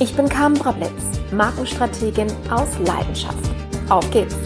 [0.00, 3.50] Ich bin Carmen Brablitz, Markenstrategin aus Leidenschaft.
[3.88, 4.36] Auf geht's!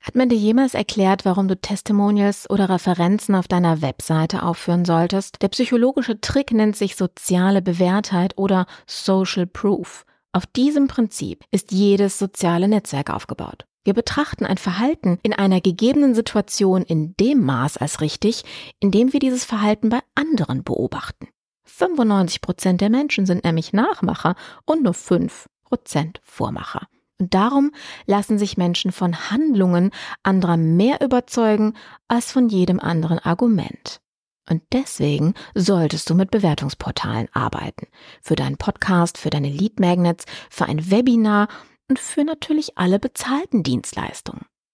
[0.00, 5.42] Hat man dir jemals erklärt, warum du Testimonials oder Referenzen auf deiner Webseite aufführen solltest?
[5.42, 10.06] Der psychologische Trick nennt sich soziale Bewährtheit oder Social Proof.
[10.32, 13.66] Auf diesem Prinzip ist jedes soziale Netzwerk aufgebaut.
[13.82, 18.44] Wir betrachten ein Verhalten in einer gegebenen Situation in dem Maß als richtig,
[18.78, 21.28] in dem wir dieses Verhalten bei anderen beobachten.
[21.64, 24.34] 95 Prozent der Menschen sind nämlich Nachmacher
[24.66, 26.88] und nur 5 Prozent Vormacher.
[27.18, 27.70] Und darum
[28.06, 29.90] lassen sich Menschen von Handlungen
[30.22, 31.74] anderer mehr überzeugen
[32.08, 34.00] als von jedem anderen Argument.
[34.48, 37.86] Und deswegen solltest du mit Bewertungsportalen arbeiten.
[38.20, 41.48] Für deinen Podcast, für deine Lead Magnets, für ein Webinar
[41.90, 44.46] und für natürlich alle bezahlten Dienstleistungen.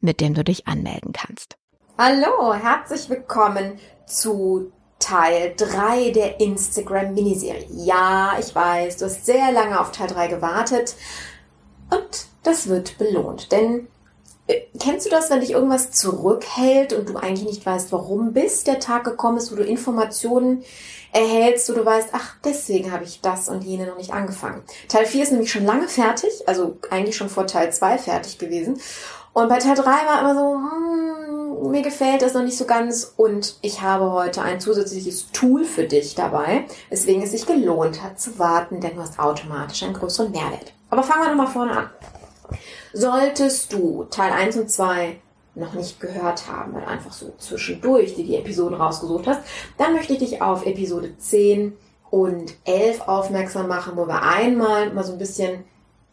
[0.00, 1.56] mit dem du dich anmelden kannst.
[1.98, 7.66] Hallo, herzlich willkommen zu Teil 3 der Instagram Miniserie.
[7.70, 10.94] Ja, ich weiß, du hast sehr lange auf Teil 3 gewartet
[11.90, 13.88] und das wird belohnt, denn
[14.46, 18.64] äh, Kennst du das, wenn dich irgendwas zurückhält und du eigentlich nicht weißt, warum, bis
[18.64, 20.62] der Tag gekommen ist, wo du Informationen
[21.12, 24.62] erhältst, wo du weißt, ach, deswegen habe ich das und jene noch nicht angefangen.
[24.88, 28.78] Teil 4 ist nämlich schon lange fertig, also eigentlich schon vor Teil 2 fertig gewesen.
[29.36, 33.12] Und bei Teil 3 war immer so, hm, mir gefällt das noch nicht so ganz
[33.18, 38.18] und ich habe heute ein zusätzliches Tool für dich dabei, weswegen es sich gelohnt hat
[38.18, 40.72] zu warten, denn du hast automatisch einen größeren Mehrwert.
[40.88, 41.90] Aber fangen wir nochmal vorne an.
[42.94, 45.20] Solltest du Teil 1 und 2
[45.54, 49.42] noch nicht gehört haben, weil einfach so zwischendurch dir die Episoden rausgesucht hast,
[49.76, 51.76] dann möchte ich dich auf Episode 10
[52.08, 55.64] und 11 aufmerksam machen, wo wir einmal mal so ein bisschen,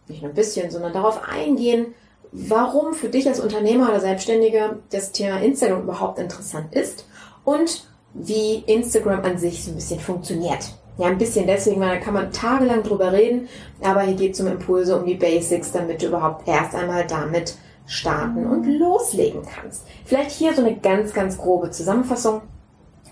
[0.10, 1.94] nicht nur ein bisschen, sondern darauf eingehen,
[2.34, 7.06] warum für dich als Unternehmer oder Selbstständiger das Thema Instagram überhaupt interessant ist
[7.46, 10.74] und wie Instagram an sich so ein bisschen funktioniert.
[10.98, 13.48] Ja, ein bisschen deswegen, weil da kann man tagelang drüber reden,
[13.82, 17.56] aber hier geht es um Impulse, um die Basics, damit du überhaupt erst einmal damit
[17.86, 19.86] starten und loslegen kannst.
[20.06, 22.42] Vielleicht hier so eine ganz, ganz grobe Zusammenfassung,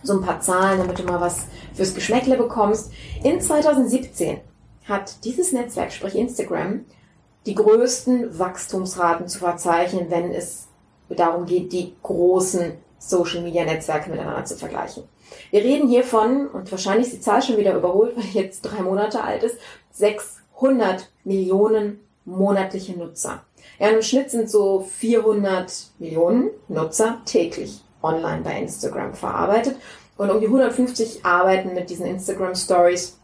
[0.03, 2.91] so ein paar Zahlen, damit du mal was fürs Geschmäckle bekommst.
[3.23, 4.39] In 2017
[4.85, 6.85] hat dieses Netzwerk, sprich Instagram,
[7.45, 10.67] die größten Wachstumsraten zu verzeichnen, wenn es
[11.09, 15.03] darum geht, die großen Social-Media-Netzwerke miteinander zu vergleichen.
[15.49, 18.81] Wir reden hier von, und wahrscheinlich ist die Zahl schon wieder überholt, weil jetzt drei
[18.81, 19.57] Monate alt ist,
[19.91, 23.43] 600 Millionen monatliche Nutzer.
[23.79, 29.75] Ja, im Schnitt sind so 400 Millionen Nutzer täglich online bei Instagram verarbeitet.
[30.17, 33.17] Und um die 150 arbeiten mit diesen Instagram Stories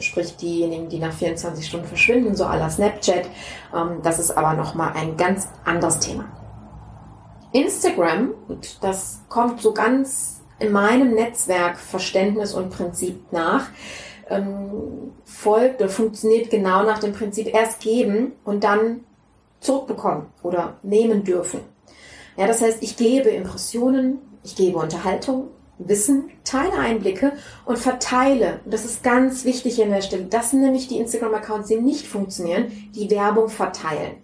[0.00, 3.26] sprich diejenigen, die nach 24 Stunden verschwinden, so aller Snapchat.
[3.74, 6.24] Ähm, das ist aber nochmal ein ganz anderes Thema.
[7.52, 8.34] Instagram,
[8.80, 13.68] das kommt so ganz in meinem Netzwerk Verständnis und Prinzip nach,
[14.28, 19.04] ähm, folgt oder funktioniert genau nach dem Prinzip erst geben und dann
[19.60, 21.60] zurückbekommen oder nehmen dürfen.
[22.36, 25.48] Ja, das heißt, ich gebe Impressionen, ich gebe Unterhaltung,
[25.78, 27.32] Wissen, teile Einblicke
[27.64, 28.60] und verteile.
[28.64, 30.24] Und das ist ganz wichtig an der Stelle.
[30.24, 34.16] Das sind nämlich die Instagram-Accounts, die nicht funktionieren, die Werbung verteilen.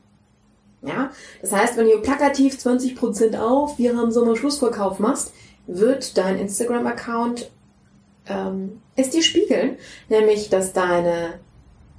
[0.82, 1.10] Ja,
[1.42, 5.32] das heißt, wenn du plakativ 20% auf, wir haben Sommer-Schlussverkauf machst,
[5.66, 7.50] wird dein Instagram-Account
[8.26, 9.76] ähm, es dir spiegeln,
[10.08, 11.40] nämlich, dass deine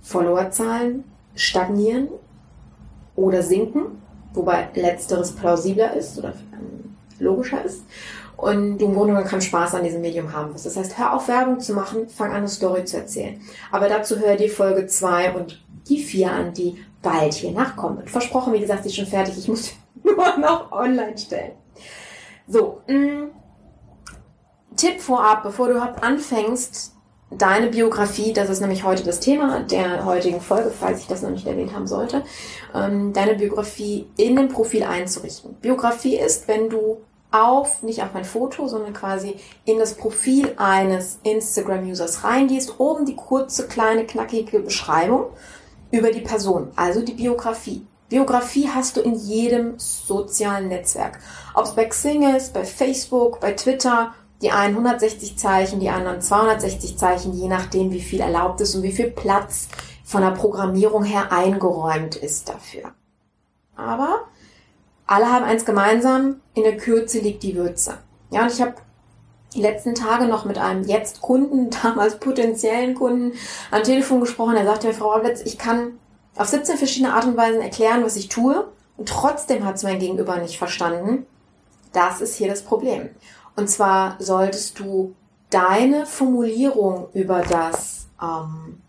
[0.02, 1.04] Followerzahlen
[1.36, 2.10] stagnieren
[3.16, 4.02] oder sinken,
[4.34, 7.84] wobei letzteres plausibler ist oder ähm, logischer ist.
[8.42, 10.66] Und im Grunde genommen keinen Spaß an diesem Medium haben wirst.
[10.66, 13.40] Das heißt, hör auf Werbung zu machen, fang an eine Story zu erzählen.
[13.72, 18.08] Aber dazu hör die Folge 2 und die 4 an, die bald hier nachkommen.
[18.08, 19.38] Versprochen, wie gesagt, sie ist schon fertig.
[19.38, 19.74] Ich muss
[20.04, 21.52] nur noch online stellen.
[22.48, 23.32] So, mh, mm,
[24.76, 26.96] Tipp vorab, bevor du überhaupt anfängst,
[27.30, 31.30] deine Biografie, das ist nämlich heute das Thema der heutigen Folge, falls ich das noch
[31.30, 32.24] nicht erwähnt haben sollte,
[32.74, 35.54] ähm, deine Biografie in dem Profil einzurichten.
[35.62, 37.02] Biografie ist, wenn du
[37.32, 39.36] auf, nicht auf ein Foto, sondern quasi
[39.66, 45.28] in das Profil eines Instagram-Users reingehst, oben die kurze, kleine, knackige Beschreibung
[45.92, 47.86] über die Person, also die Biografie.
[48.10, 51.20] Biografie hast du in jedem sozialen Netzwerk.
[51.54, 56.22] Ob es bei Xing ist, bei Facebook, bei Twitter die einen 160 Zeichen, die anderen
[56.22, 59.68] 260 Zeichen, je nachdem, wie viel erlaubt ist und wie viel Platz
[60.04, 62.92] von der Programmierung her eingeräumt ist dafür.
[63.76, 64.22] Aber
[65.12, 67.98] alle haben eins gemeinsam, in der Kürze liegt die Würze.
[68.30, 68.76] Ja, und ich habe
[69.54, 73.34] die letzten Tage noch mit einem jetzt Kunden, damals potenziellen Kunden,
[73.72, 74.56] am Telefon gesprochen.
[74.56, 76.00] Er sagte mir, Frau Orlitz, ich kann
[76.38, 78.72] auf 17 verschiedene Art und Weisen erklären, was ich tue.
[78.96, 81.26] Und trotzdem hat es mein Gegenüber nicht verstanden.
[81.92, 83.10] Das ist hier das Problem.
[83.58, 85.14] Und zwar solltest du
[85.50, 88.82] deine Formulierung über das, ähm,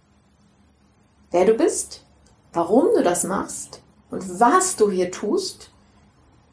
[1.33, 2.05] wer du bist,
[2.53, 3.83] warum du das machst
[4.13, 5.72] und was du hier tust,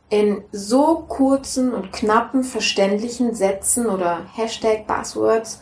[0.09, 5.61] in so kurzen und knappen verständlichen Sätzen oder Hashtag Buzzwords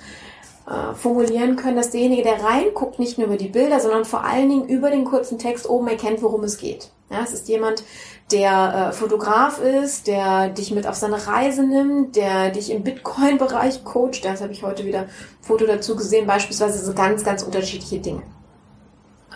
[0.68, 4.50] äh, formulieren können, dass derjenige, der reinguckt, nicht nur über die Bilder, sondern vor allen
[4.50, 6.92] Dingen über den kurzen Text oben erkennt, worum es geht.
[7.10, 7.84] Ja, es ist jemand,
[8.32, 13.86] der äh, Fotograf ist, der dich mit auf seine Reise nimmt, der dich im Bitcoin-Bereich
[13.86, 14.26] coacht.
[14.26, 15.10] Das habe ich heute wieder ein
[15.42, 18.24] Foto dazu gesehen, beispielsweise so ganz, ganz unterschiedliche Dinge.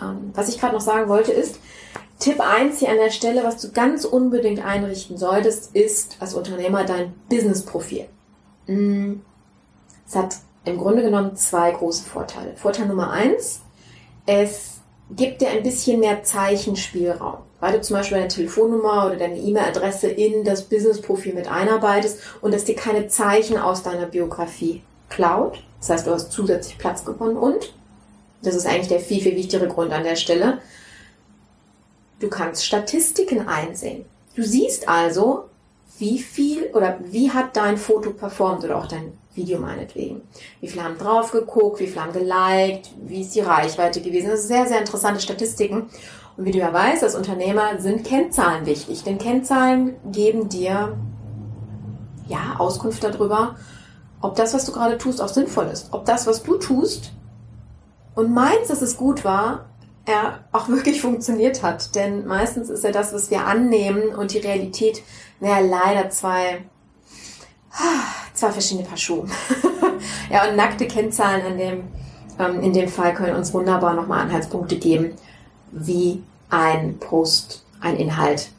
[0.02, 1.58] Ähm, was ich gerade noch sagen wollte ist,
[2.22, 6.84] Tipp 1 hier an der Stelle, was du ganz unbedingt einrichten solltest, ist als Unternehmer
[6.84, 8.06] dein Business-Profil.
[8.66, 9.14] Mm,
[10.06, 12.54] es hat im Grunde genommen zwei große Vorteile.
[12.54, 13.60] Vorteil Nummer eins,
[14.26, 14.80] es
[15.10, 20.08] gibt dir ein bisschen mehr Zeichenspielraum weil du zum Beispiel deine Telefonnummer oder deine E-Mail-Adresse
[20.08, 25.62] in das Business-Profil mit einarbeitest und dass dir keine Zeichen aus deiner Biografie klaut.
[25.78, 27.72] Das heißt, du hast zusätzlich Platz gewonnen und,
[28.42, 30.58] das ist eigentlich der viel, viel wichtigere Grund an der Stelle,
[32.22, 34.04] du kannst Statistiken einsehen.
[34.34, 35.44] Du siehst also,
[35.98, 40.22] wie viel oder wie hat dein Foto performt oder auch dein Video meinetwegen.
[40.60, 44.30] Wie viele haben drauf geguckt, wie viele haben geliked, wie ist die Reichweite gewesen.
[44.30, 45.88] Das sind sehr, sehr interessante Statistiken.
[46.36, 50.96] Und wie du ja weißt, als Unternehmer sind Kennzahlen wichtig, denn Kennzahlen geben dir
[52.26, 53.56] ja Auskunft darüber,
[54.22, 55.88] ob das, was du gerade tust, auch sinnvoll ist.
[55.92, 57.12] Ob das, was du tust
[58.14, 59.66] und meinst, dass es gut war,
[60.04, 61.94] er auch wirklich funktioniert hat.
[61.94, 65.02] Denn meistens ist ja das, was wir annehmen und die Realität,
[65.40, 66.64] naja, leider zwei,
[68.34, 69.26] zwei verschiedene Paar Schuhe.
[70.30, 71.84] ja, und nackte Kennzahlen in dem,
[72.38, 75.14] ähm, in dem Fall können uns wunderbar nochmal Anhaltspunkte geben,
[75.70, 78.50] wie ein Post, ein Inhalt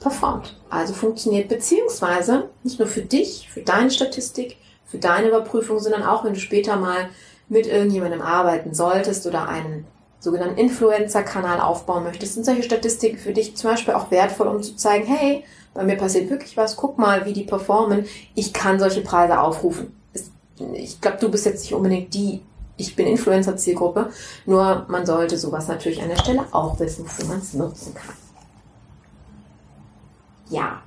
[0.00, 0.56] performt.
[0.70, 6.24] Also funktioniert beziehungsweise nicht nur für dich, für deine Statistik, für deine Überprüfung, sondern auch
[6.24, 7.08] wenn du später mal
[7.48, 9.86] mit irgendjemandem arbeiten solltest oder einen
[10.26, 14.76] sogenannten Influencer-Kanal aufbauen möchtest, sind solche Statistiken für dich zum Beispiel auch wertvoll, um zu
[14.76, 19.02] zeigen, hey, bei mir passiert wirklich was, guck mal, wie die performen, ich kann solche
[19.02, 19.94] Preise aufrufen.
[20.72, 22.42] Ich glaube, du bist jetzt nicht unbedingt die
[22.76, 24.10] ich bin Influencer-Zielgruppe.
[24.44, 28.14] Nur man sollte sowas natürlich an der Stelle auch wissen, wofür man es nutzen kann.
[30.48, 30.82] Ja,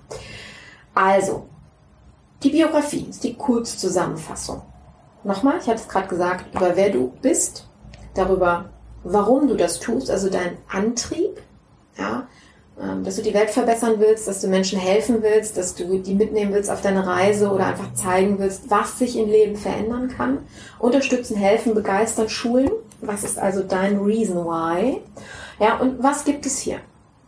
[0.93, 1.47] also
[2.43, 4.61] die Biografie ist die Kurzzusammenfassung.
[5.23, 7.67] Nochmal, ich hatte es gerade gesagt, über wer du bist,
[8.13, 8.69] darüber,
[9.03, 11.41] warum du das tust, also dein Antrieb,
[11.97, 12.27] ja,
[12.81, 16.15] ähm, dass du die Welt verbessern willst, dass du Menschen helfen willst, dass du die
[16.15, 20.39] mitnehmen willst auf deine Reise oder einfach zeigen willst, was sich im Leben verändern kann.
[20.79, 22.69] Unterstützen, helfen, begeistern, schulen.
[23.01, 25.01] Was ist also dein Reason Why?
[25.59, 26.77] Ja, und was gibt es hier?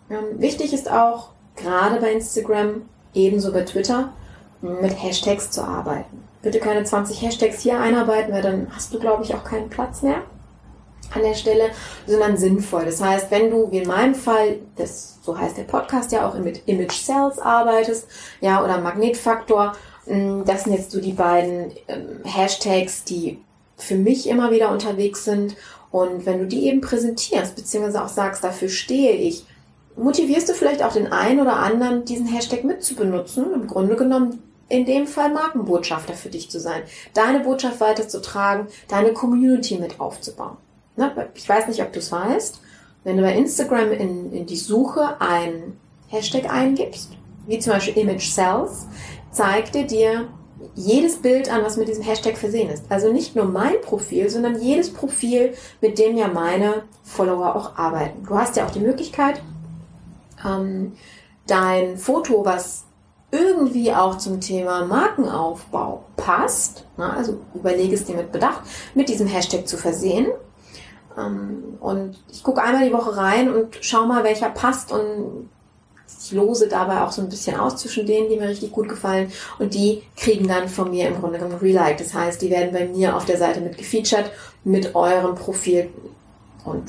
[0.10, 4.14] Ähm, wichtig ist auch, gerade bei Instagram, ebenso bei Twitter,
[4.62, 6.24] mit Hashtags zu arbeiten.
[6.42, 10.02] Bitte keine 20 Hashtags hier einarbeiten, weil dann hast du, glaube ich, auch keinen Platz
[10.02, 10.22] mehr
[11.14, 11.72] an der Stelle,
[12.08, 12.86] sondern sinnvoll.
[12.86, 16.38] Das heißt, wenn du, wie in meinem Fall, das, so heißt der Podcast ja auch,
[16.38, 18.08] mit Image Cells arbeitest,
[18.40, 19.74] ja, oder Magnetfaktor,
[20.06, 23.40] mm, das sind jetzt so die beiden ähm, Hashtags, die
[23.78, 25.56] für mich immer wieder unterwegs sind.
[25.92, 29.46] Und wenn du die eben präsentierst, beziehungsweise auch sagst, dafür stehe ich,
[29.98, 33.54] motivierst du vielleicht auch den einen oder anderen, diesen Hashtag mitzubenutzen.
[33.54, 39.12] Im Grunde genommen in dem Fall Markenbotschafter für dich zu sein, deine Botschaft weiterzutragen, deine
[39.12, 40.58] Community mit aufzubauen.
[41.02, 41.30] Ne?
[41.34, 42.62] Ich weiß nicht, ob du es weißt.
[43.04, 45.78] Wenn du bei Instagram in, in die Suche ein
[46.08, 47.12] Hashtag eingibst,
[47.48, 48.86] wie zum Beispiel Image Cells,
[49.32, 50.28] zeigt er dir
[50.76, 52.86] jedes Bild an, was mit diesem Hashtag versehen ist.
[52.90, 58.24] Also nicht nur mein Profil, sondern jedes Profil, mit dem ja meine Follower auch arbeiten.
[58.24, 59.42] Du hast ja auch die Möglichkeit,
[60.46, 60.94] ähm,
[61.48, 62.86] dein Foto, was
[63.32, 68.62] irgendwie auch zum Thema Markenaufbau passt, na, also überlege es dir mit Bedacht,
[68.94, 70.28] mit diesem Hashtag zu versehen.
[71.18, 75.50] Ähm, und ich gucke einmal die Woche rein und schau mal, welcher passt und
[76.24, 79.32] ich lose dabei auch so ein bisschen aus zwischen denen, die mir richtig gut gefallen
[79.60, 82.04] und die kriegen dann von mir im Grunde genommen Relike.
[82.04, 84.32] Das heißt, die werden bei mir auf der Seite mit gefeatured
[84.64, 85.90] mit eurem Profil
[86.64, 86.84] und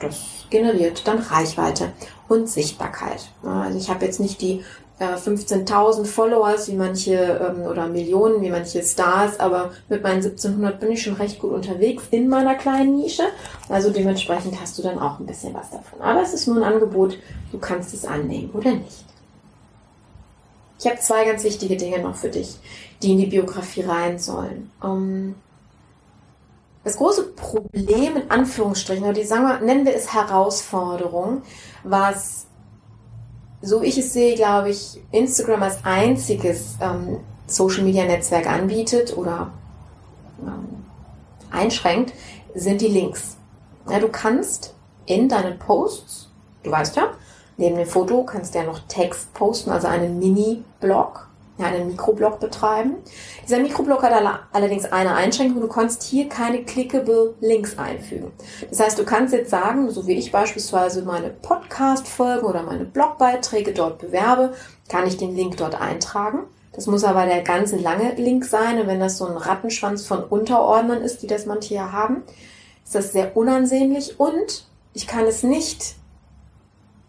[0.00, 0.16] das
[0.48, 1.92] generiert dann Reichweite
[2.28, 3.30] und Sichtbarkeit.
[3.42, 4.64] Also ich habe jetzt nicht die
[5.00, 10.92] 15.000 Followers wie manche ähm, oder Millionen wie manche Stars, aber mit meinen 1700 bin
[10.92, 13.22] ich schon recht gut unterwegs in meiner kleinen Nische.
[13.68, 16.00] Also dementsprechend hast du dann auch ein bisschen was davon.
[16.00, 17.16] Aber es ist nur ein Angebot,
[17.52, 19.04] du kannst es annehmen oder nicht.
[20.80, 22.56] Ich habe zwei ganz wichtige Dinge noch für dich,
[23.02, 24.70] die in die Biografie rein sollen.
[24.82, 25.36] Ähm,
[26.82, 31.42] das große Problem in Anführungsstrichen, oder die sagen wir, nennen wir es Herausforderung,
[31.84, 32.47] was
[33.60, 39.50] so ich es sehe, glaube ich, Instagram als einziges ähm, Social Media Netzwerk anbietet oder
[40.42, 40.84] ähm,
[41.50, 42.12] einschränkt,
[42.54, 43.36] sind die Links.
[43.90, 44.74] Ja, du kannst
[45.06, 46.28] in deinen Posts,
[46.62, 47.08] du weißt ja,
[47.56, 51.27] neben dem Foto kannst du ja noch Text posten, also einen Mini-Blog
[51.58, 52.96] ja, einen Mikroblog betreiben.
[53.44, 55.60] Dieser Mikroblog hat allerdings eine Einschränkung.
[55.60, 58.32] Du kannst hier keine clickable Links einfügen.
[58.70, 63.72] Das heißt, du kannst jetzt sagen, so wie ich beispielsweise meine Podcast-Folgen oder meine Blogbeiträge
[63.72, 64.54] dort bewerbe,
[64.88, 66.44] kann ich den Link dort eintragen.
[66.72, 68.80] Das muss aber der ganze lange Link sein.
[68.80, 72.22] Und wenn das so ein Rattenschwanz von Unterordnern ist, die das manche ja haben,
[72.84, 74.20] ist das sehr unansehnlich.
[74.20, 75.96] Und ich kann es nicht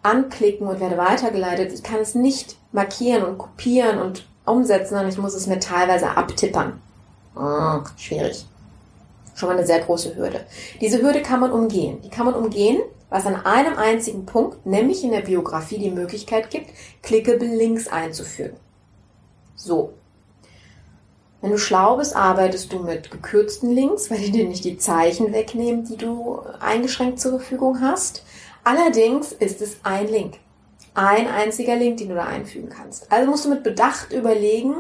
[0.02, 1.72] anklicken und werde weitergeleitet.
[1.74, 6.18] Ich kann es nicht markieren und kopieren und umsetzen, sondern ich muss es mir teilweise
[6.18, 6.82] abtippern.
[7.36, 8.46] Oh, schwierig.
[9.36, 10.46] Schon mal eine sehr große Hürde.
[10.82, 12.02] Diese Hürde kann man umgehen.
[12.04, 12.80] Die kann man umgehen,
[13.10, 18.58] was an einem einzigen Punkt, nämlich in der Biografie, die Möglichkeit gibt, clickable Links einzufügen.
[19.56, 19.94] So.
[21.42, 25.32] Wenn du schlau bist, arbeitest du mit gekürzten Links, weil die dir nicht die Zeichen
[25.32, 28.26] wegnehmen, die du eingeschränkt zur Verfügung hast.
[28.66, 30.38] Allerdings ist es ein Link
[31.00, 33.12] ein einziger Link, den du da einfügen kannst.
[33.12, 34.76] Also musst du mit Bedacht überlegen,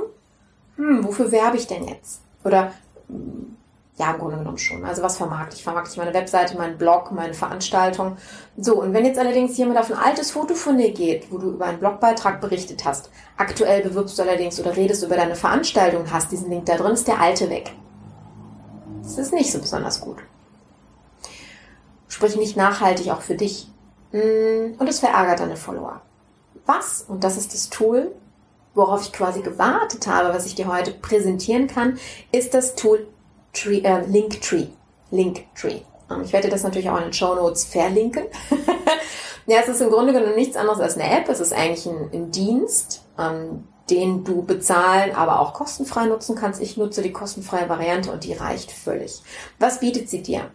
[0.76, 2.22] hm, wofür werbe ich denn jetzt?
[2.44, 2.74] Oder
[3.98, 4.86] ja, im Grunde genommen schon.
[4.86, 5.64] Also was vermarkte ich?
[5.64, 8.18] Vermarkte ich meine Webseite, meinen Blog, meine Veranstaltung?
[8.56, 11.50] So, und wenn jetzt allerdings jemand auf ein altes Foto von dir geht, wo du
[11.52, 16.32] über einen Blogbeitrag berichtet hast, aktuell bewirbst du allerdings oder redest über deine Veranstaltung hast
[16.32, 17.74] diesen Link da drin, ist der alte weg.
[19.04, 20.20] Das ist nicht so besonders gut.
[22.08, 23.70] Sprich nicht nachhaltig auch für dich.
[24.12, 26.02] Hm, und es verärgert deine Follower
[26.70, 28.12] was, und das ist das Tool,
[28.76, 32.00] worauf ich quasi gewartet habe, was ich dir heute präsentieren kann,
[32.32, 33.08] ist das Tool
[33.52, 34.68] Tree, äh, Linktree.
[35.12, 35.82] Linktree.
[36.10, 38.26] Ähm, ich werde das natürlich auch in den Show Notes verlinken.
[39.48, 41.28] ja, es ist im Grunde genommen nichts anderes als eine App.
[41.30, 46.62] Es ist eigentlich ein, ein Dienst, ähm, den du bezahlen, aber auch kostenfrei nutzen kannst.
[46.62, 49.24] Ich nutze die kostenfreie Variante und die reicht völlig.
[49.58, 50.52] Was bietet sie dir?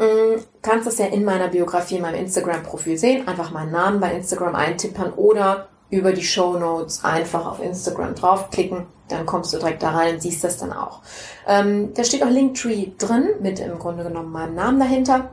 [0.00, 3.28] Mm, kannst das ja in meiner Biografie, in meinem Instagram-Profil sehen.
[3.28, 8.86] Einfach meinen Namen bei Instagram eintippern oder über die Show Notes einfach auf Instagram draufklicken.
[9.08, 11.02] Dann kommst du direkt da rein und siehst das dann auch.
[11.46, 15.30] Ähm, da steht auch Linktree drin mit im Grunde genommen meinem Namen dahinter.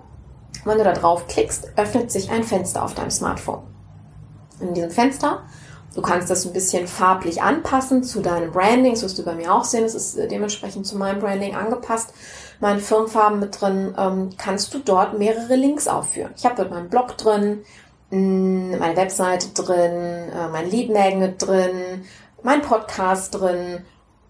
[0.66, 3.62] Wenn du da drauf klickst, öffnet sich ein Fenster auf deinem Smartphone.
[4.60, 5.44] In diesem Fenster
[5.98, 8.94] Du kannst das ein bisschen farblich anpassen zu deinem Branding.
[8.94, 9.84] Das wirst du bei mir auch sehen.
[9.84, 12.14] Es ist äh, dementsprechend zu meinem Branding angepasst.
[12.60, 13.96] Meine Firmenfarben mit drin.
[13.98, 16.34] Ähm, kannst du dort mehrere Links aufführen.
[16.38, 17.64] Ich habe dort meinen Blog drin,
[18.12, 22.06] mm, meine Webseite drin, äh, mein Lead Magnet drin,
[22.44, 23.84] mein Podcast drin,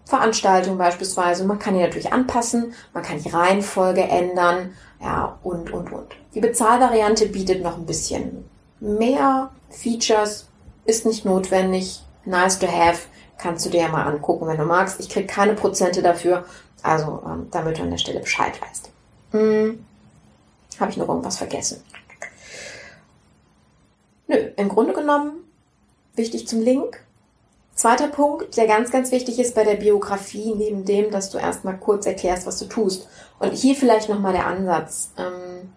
[0.05, 1.43] Veranstaltungen beispielsweise.
[1.43, 4.71] Man kann die natürlich anpassen, man kann die Reihenfolge ändern,
[5.01, 6.15] ja, und, und, und.
[6.33, 8.45] Die Bezahlvariante bietet noch ein bisschen
[8.79, 10.46] mehr Features,
[10.87, 13.01] ist nicht notwendig, nice to have,
[13.37, 14.99] kannst du dir ja mal angucken, wenn du magst.
[14.99, 16.45] Ich krieg keine Prozente dafür,
[16.81, 18.89] also ähm, damit du an der Stelle Bescheid weißt.
[19.31, 19.85] Hm.
[20.79, 21.83] Habe ich noch irgendwas vergessen?
[24.27, 25.43] Nö, im Grunde genommen
[26.15, 27.03] wichtig zum Link.
[27.73, 31.77] Zweiter Punkt, der ganz, ganz wichtig ist bei der Biografie, neben dem, dass du erstmal
[31.77, 33.07] kurz erklärst, was du tust.
[33.39, 35.71] Und hier vielleicht nochmal der Ansatz ähm,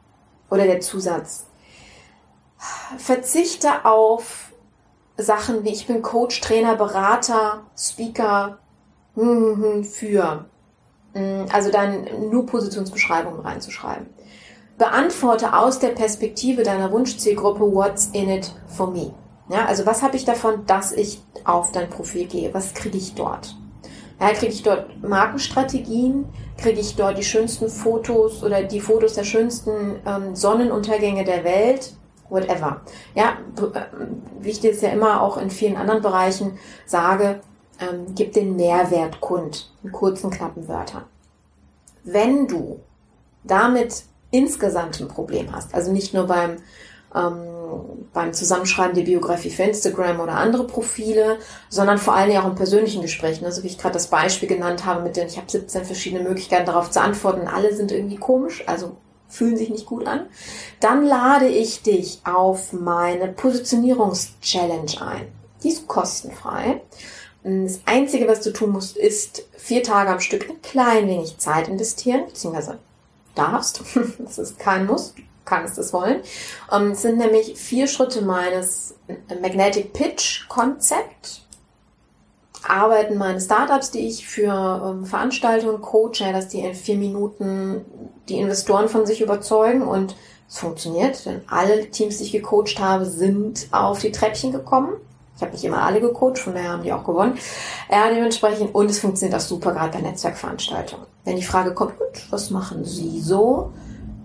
[0.49, 1.45] oder der Zusatz.
[2.97, 4.50] Verzichte auf
[5.23, 8.59] Sachen wie ich bin Coach, Trainer, Berater, Speaker
[9.15, 10.47] hm, hm, für.
[11.15, 14.07] Hm, also dann nur Positionsbeschreibungen reinzuschreiben.
[14.79, 19.13] beantworte aus der Perspektive deiner Wunschzielgruppe What's in it for me.
[19.51, 22.55] Ja, also was habe ich davon, dass ich auf dein Profil gehe?
[22.55, 23.57] Was kriege ich dort?
[24.19, 26.27] Ja, kriege ich dort Markenstrategien?
[26.57, 31.95] Kriege ich dort die schönsten Fotos oder die Fotos der schönsten ähm, Sonnenuntergänge der Welt?
[32.31, 32.81] Whatever.
[33.15, 33.81] Ja, äh,
[34.41, 37.41] wie ich das ja immer auch in vielen anderen Bereichen sage,
[37.81, 41.05] ähm, gib den Mehrwert kund in kurzen, knappen Wörtern.
[42.05, 42.81] Wenn du
[43.45, 46.59] damit insgesamt ein Problem hast, also nicht nur beim
[47.15, 52.55] ähm, beim Zusammenschreiben der Biografie für Instagram oder andere Profile, sondern vor allem auch in
[52.55, 53.45] persönlichen Gesprächen.
[53.45, 56.67] Also wie ich gerade das Beispiel genannt habe, mit denen ich habe 17 verschiedene Möglichkeiten
[56.67, 58.97] darauf zu antworten, alle sind irgendwie komisch, also
[59.31, 60.27] fühlen sich nicht gut an.
[60.81, 65.29] Dann lade ich dich auf meine Positionierungs-Challenge ein.
[65.63, 66.83] Die ist kostenfrei.
[67.43, 71.69] Das Einzige, was du tun musst, ist vier Tage am Stück ein klein wenig Zeit
[71.69, 72.79] investieren, beziehungsweise
[73.35, 73.83] darfst.
[74.19, 75.15] Das ist kein Muss
[75.51, 76.21] kannst es wollen.
[76.73, 78.95] Ähm, es sind nämlich vier Schritte meines
[79.41, 81.43] Magnetic Pitch Konzept.
[82.63, 87.85] Arbeiten meine Startups, die ich für ähm, Veranstaltungen coache, dass die in vier Minuten
[88.29, 90.17] die Investoren von sich überzeugen und
[90.49, 94.95] es funktioniert, denn alle Teams, die ich gecoacht habe, sind auf die Treppchen gekommen.
[95.37, 97.39] Ich habe nicht immer alle gecoacht, von daher haben die auch gewonnen.
[97.91, 101.07] Ja, dementsprechend, und es funktioniert auch super gerade bei Netzwerkveranstaltungen.
[101.25, 103.73] Wenn die Frage kommt, gut, was machen Sie so?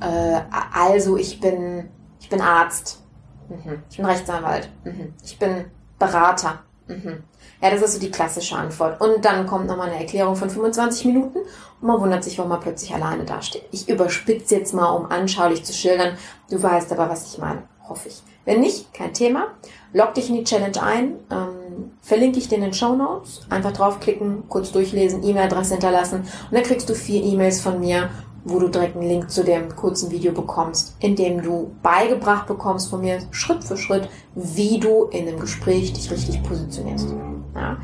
[0.02, 0.42] Äh,
[0.74, 3.02] also ich bin, ich bin Arzt.
[3.48, 3.84] Mhm.
[3.90, 4.70] Ich bin Rechtsanwalt.
[4.84, 5.14] Mhm.
[5.24, 5.66] Ich bin
[6.00, 6.60] Berater.
[6.88, 7.24] Mhm.
[7.62, 9.02] Ja, das ist so die klassische Antwort.
[9.02, 12.60] Und dann kommt nochmal eine Erklärung von 25 Minuten und man wundert sich, warum man
[12.60, 13.64] plötzlich alleine dasteht.
[13.72, 16.18] Ich überspitze jetzt mal, um anschaulich zu schildern.
[16.50, 17.64] Du weißt aber, was ich meine.
[17.88, 18.24] Hoffe ich.
[18.46, 19.48] Wenn nicht, kein Thema.
[19.94, 21.16] Log dich in die Challenge ein.
[21.32, 23.42] Ähm, verlinke ich dir in den Show Notes.
[23.50, 28.10] Einfach draufklicken, kurz durchlesen, E-Mail-Adresse hinterlassen und dann kriegst du vier E-Mails von mir
[28.46, 32.90] wo du direkt einen Link zu dem kurzen Video bekommst, in dem du beigebracht bekommst
[32.90, 37.10] von mir Schritt für Schritt, wie du in einem Gespräch dich richtig positionierst.
[37.56, 37.78] Ja.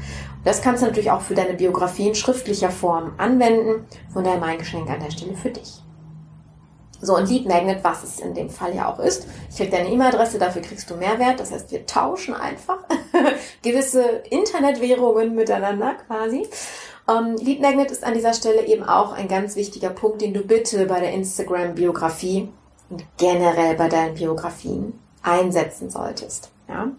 [0.43, 3.85] Das kannst du natürlich auch für deine Biografie in schriftlicher Form anwenden.
[4.13, 5.81] Von daher mein Geschenk an der Stelle für dich.
[7.03, 9.25] So, ein Lead Magnet, was es in dem Fall ja auch ist.
[9.49, 11.39] Ich krieg deine E-Mail-Adresse, dafür kriegst du Mehrwert.
[11.39, 12.77] Das heißt, wir tauschen einfach
[13.63, 16.47] gewisse Internetwährungen miteinander quasi.
[17.11, 20.41] Ähm, Lead Magnet ist an dieser Stelle eben auch ein ganz wichtiger Punkt, den du
[20.41, 22.49] bitte bei der Instagram-Biografie
[22.89, 26.51] und generell bei deinen Biografien einsetzen solltest.
[26.67, 26.91] Ja?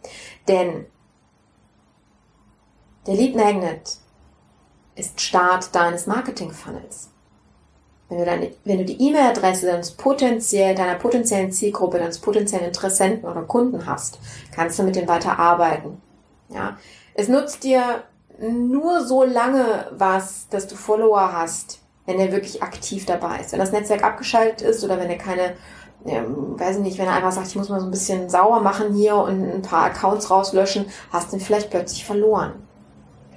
[0.48, 0.86] Denn
[3.06, 3.96] der Lead Magnet
[4.94, 7.08] ist Start deines Marketing-Funnels.
[8.08, 13.42] Wenn du, deine, wenn du die E-Mail-Adresse potenziell, deiner potenziellen Zielgruppe, deines potenziellen Interessenten oder
[13.42, 14.18] Kunden hast,
[14.54, 16.00] kannst du mit dem weiter arbeiten.
[16.50, 16.76] Ja?
[17.14, 18.04] Es nutzt dir
[18.50, 23.52] nur so lange was, dass du Follower hast, wenn er wirklich aktiv dabei ist.
[23.52, 25.54] Wenn das Netzwerk abgeschaltet ist oder wenn er keine,
[26.04, 28.60] ähm, weiß ich nicht, wenn er einfach sagt, ich muss mal so ein bisschen sauer
[28.60, 32.54] machen hier und ein paar Accounts rauslöschen, hast du ihn vielleicht plötzlich verloren.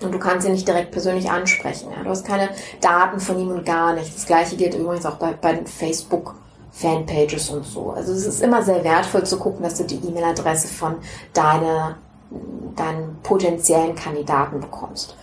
[0.02, 1.89] Und du kannst ihn nicht direkt persönlich ansprechen.
[1.96, 2.04] Ja?
[2.04, 2.50] Du hast keine
[2.82, 4.15] Daten von ihm und gar nichts.
[4.15, 6.36] Das gleiche gilt übrigens auch bei, bei den Facebook.
[6.76, 7.91] Fanpages und so.
[7.91, 10.98] Also es ist immer sehr wertvoll zu gucken, dass du die E-Mail-Adresse von
[11.32, 11.96] deiner
[12.76, 15.16] deinen potenziellen Kandidaten bekommst,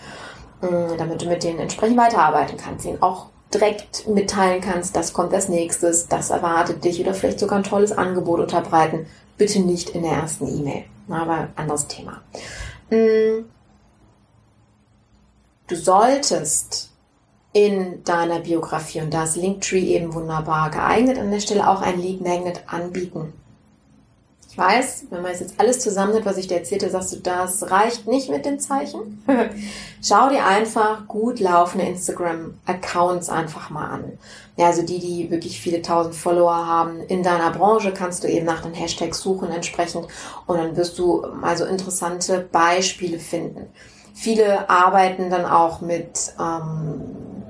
[0.61, 5.33] mm, damit du mit denen entsprechend weiterarbeiten kannst, ihnen auch direkt mitteilen kannst, das kommt
[5.33, 9.05] als nächstes, das erwartet dich oder vielleicht sogar ein tolles Angebot unterbreiten.
[9.37, 12.21] Bitte nicht in der ersten E-Mail, aber anderes Thema.
[12.89, 13.45] Mm.
[15.67, 16.91] Du solltest
[17.53, 21.99] in deiner Biografie, und da ist Linktree eben wunderbar geeignet, an der Stelle auch ein
[21.99, 23.33] Lead Magnet anbieten.
[24.53, 28.05] Ich weiß, wenn man jetzt alles zusammennimmt, was ich dir erzählte, sagst du, das reicht
[28.05, 29.23] nicht mit den Zeichen.
[30.03, 34.03] Schau dir einfach gut laufende Instagram-Accounts einfach mal an.
[34.55, 36.99] Ja, also die, die wirklich viele tausend Follower haben.
[37.07, 40.05] In deiner Branche kannst du eben nach den Hashtags suchen entsprechend
[40.45, 43.65] und dann wirst du also interessante Beispiele finden.
[44.13, 47.01] Viele arbeiten dann auch mit, ähm,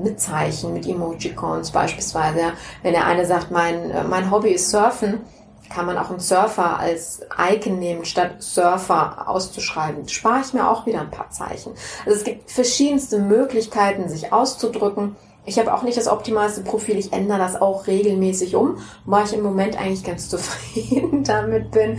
[0.02, 2.54] mit Zeichen, mit Emojicons beispielsweise.
[2.82, 5.20] Wenn der eine sagt, mein, mein Hobby ist Surfen,
[5.69, 10.08] kann man auch einen Surfer als Icon nehmen, statt Surfer auszuschreiben.
[10.08, 11.73] Spare ich mir auch wieder ein paar Zeichen.
[12.06, 15.15] Also es gibt verschiedenste Möglichkeiten, sich auszudrücken.
[15.45, 16.97] Ich habe auch nicht das optimalste Profil.
[16.97, 21.97] Ich ändere das auch regelmäßig um, weil ich im Moment eigentlich ganz zufrieden damit bin.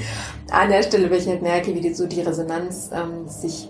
[0.50, 3.68] An der Stelle, wenn ich nicht merke, wie die, so die Resonanz ähm, sich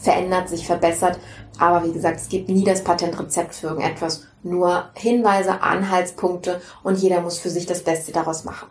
[0.00, 1.18] verändert, sich verbessert.
[1.58, 7.20] Aber wie gesagt, es gibt nie das Patentrezept für irgendetwas, nur Hinweise, Anhaltspunkte und jeder
[7.20, 8.68] muss für sich das Beste daraus machen.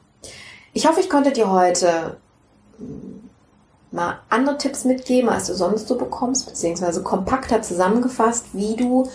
[0.74, 2.18] Ich hoffe, ich konnte dir heute
[2.78, 3.30] hm,
[3.92, 9.10] mal andere Tipps mitgeben, als du sonst so bekommst, beziehungsweise kompakter zusammengefasst, wie du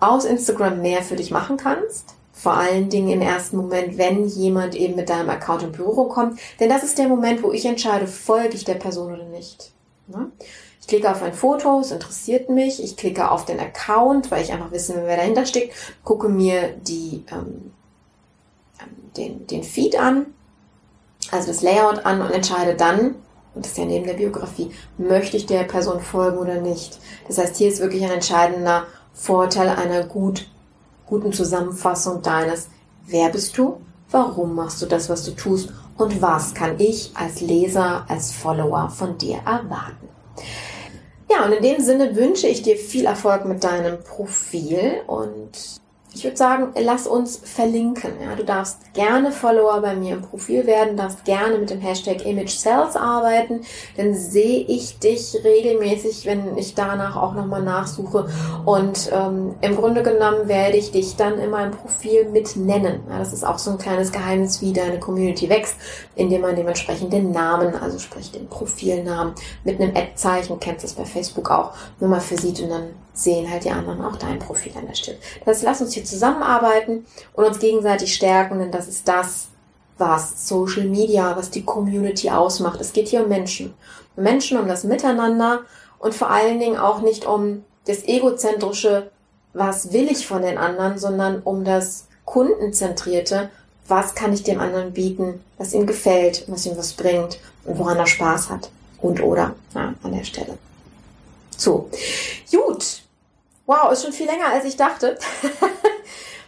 [0.00, 4.74] aus Instagram mehr für dich machen kannst Vor allen Dingen im ersten Moment, wenn jemand
[4.74, 6.40] eben mit deinem Account in Berührung kommt.
[6.58, 9.72] Denn das ist der Moment, wo ich entscheide, folge ich der Person oder nicht.
[10.08, 10.32] Ne?
[10.82, 12.82] Ich klicke auf ein Foto, es interessiert mich.
[12.82, 15.74] Ich klicke auf den Account, weil ich einfach wissen will, wer dahinter steckt.
[16.04, 17.72] Gucke mir die, ähm,
[19.16, 20.26] den, den Feed an,
[21.30, 23.14] also das Layout an und entscheide dann,
[23.54, 26.98] und das ist ja neben der Biografie, möchte ich der Person folgen oder nicht.
[27.28, 30.48] Das heißt, hier ist wirklich ein entscheidender Vorteil einer gut,
[31.06, 32.68] guten Zusammenfassung deines,
[33.06, 37.40] wer bist du, warum machst du das, was du tust und was kann ich als
[37.40, 40.08] Leser, als Follower von dir erwarten.
[41.32, 45.80] Ja, und in dem Sinne wünsche ich dir viel Erfolg mit deinem Profil und
[46.14, 48.12] ich würde sagen, lass uns verlinken.
[48.22, 52.26] Ja, du darfst gerne Follower bei mir im Profil werden, darfst gerne mit dem Hashtag
[52.26, 53.62] Image Sales arbeiten,
[53.96, 58.28] dann sehe ich dich regelmäßig, wenn ich danach auch nochmal nachsuche.
[58.66, 63.00] Und ähm, im Grunde genommen werde ich dich dann in meinem Profil mit nennen.
[63.08, 65.76] Ja, das ist auch so ein kleines Geheimnis, wie deine Community wächst,
[66.14, 71.04] indem man dementsprechend den Namen, also sprich den Profilnamen, mit einem Ad-Zeichen, kennst das bei
[71.04, 74.86] Facebook auch, nur mal versieht und dann sehen halt die anderen auch dein Profil an
[74.86, 75.18] der Stelle.
[75.44, 79.48] Das heißt, lass uns hier zusammenarbeiten und uns gegenseitig stärken, denn das ist das,
[79.98, 82.80] was Social Media, was die Community ausmacht.
[82.80, 83.74] Es geht hier um Menschen.
[84.16, 85.60] Um Menschen, um das Miteinander
[85.98, 89.10] und vor allen Dingen auch nicht um das egozentrische,
[89.52, 93.50] was will ich von den anderen, sondern um das kundenzentrierte,
[93.86, 97.98] was kann ich dem anderen bieten, was ihm gefällt, was ihm was bringt und woran
[97.98, 98.70] er Spaß hat
[99.00, 100.56] und oder ja, an der Stelle.
[101.56, 101.90] So,
[102.50, 103.01] gut.
[103.72, 105.18] Wow, ist schon viel länger, als ich dachte.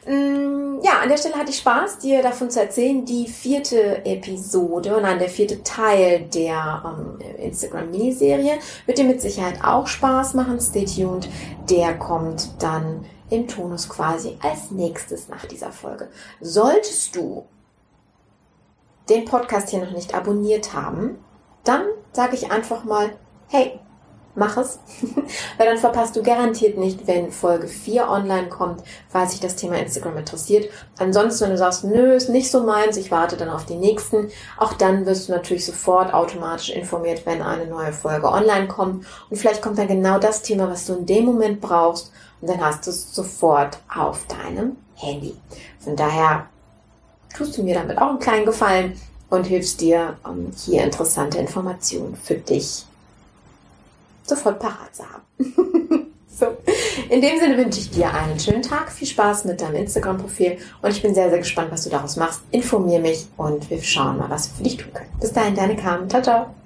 [0.07, 3.07] Mm, ja, an der Stelle hatte ich Spaß, dir davon zu erzählen.
[3.07, 9.87] Die vierte Episode, nein, der vierte Teil der ähm, Instagram-Miniserie wird dir mit Sicherheit auch
[9.87, 10.61] Spaß machen.
[10.61, 11.27] Stay tuned.
[11.71, 16.11] Der kommt dann im Tonus quasi als nächstes nach dieser Folge.
[16.43, 17.47] Solltest du
[19.09, 21.19] den Podcast hier noch nicht abonniert haben,
[21.65, 23.17] dann sage ich einfach mal,
[23.49, 23.81] hey,
[24.35, 24.79] mach es,
[25.59, 29.77] weil dann verpasst du garantiert nicht, wenn Folge 4 online kommt, falls sich das Thema
[29.77, 30.71] Instagram interessiert.
[30.99, 34.29] Ansonsten, wenn du sagst, nö, ist nicht so meins, ich warte dann auf die nächsten,
[34.59, 39.07] auch dann wirst du natürlich sofort automatisch informiert, wenn eine neue Folge online kommt.
[39.31, 42.61] Und vielleicht kommt dann genau das Thema, was du in dem Moment brauchst und dann
[42.61, 45.37] hast du es sofort auf deinem Handy.
[45.79, 46.47] Von daher
[47.37, 52.17] tust du mir damit auch einen kleinen Gefallen und hilfst dir, um hier interessante Informationen
[52.17, 52.87] für dich
[54.25, 55.23] sofort parat zu haben.
[56.29, 56.47] so,
[57.09, 60.91] in dem Sinne wünsche ich dir einen schönen Tag, viel Spaß mit deinem Instagram-Profil und
[60.91, 62.43] ich bin sehr, sehr gespannt, was du daraus machst.
[62.51, 65.11] Informier mich und wir schauen mal, was wir für dich tun können.
[65.21, 66.09] Bis dahin, deine Carmen.
[66.09, 66.64] Ciao, ciao.